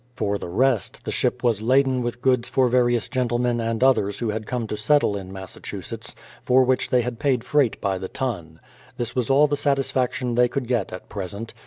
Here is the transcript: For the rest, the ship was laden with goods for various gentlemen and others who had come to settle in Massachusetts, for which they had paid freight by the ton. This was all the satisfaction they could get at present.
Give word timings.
For 0.15 0.39
the 0.39 0.49
rest, 0.49 1.01
the 1.03 1.11
ship 1.11 1.43
was 1.43 1.61
laden 1.61 2.01
with 2.01 2.23
goods 2.23 2.49
for 2.49 2.67
various 2.69 3.07
gentlemen 3.07 3.59
and 3.61 3.83
others 3.83 4.17
who 4.17 4.29
had 4.29 4.47
come 4.47 4.65
to 4.65 4.75
settle 4.75 5.15
in 5.15 5.31
Massachusetts, 5.31 6.15
for 6.43 6.63
which 6.63 6.89
they 6.89 7.03
had 7.03 7.19
paid 7.19 7.43
freight 7.43 7.79
by 7.79 7.99
the 7.99 8.09
ton. 8.09 8.59
This 8.97 9.15
was 9.15 9.29
all 9.29 9.45
the 9.45 9.55
satisfaction 9.55 10.33
they 10.33 10.47
could 10.47 10.67
get 10.67 10.91
at 10.91 11.07
present. 11.07 11.53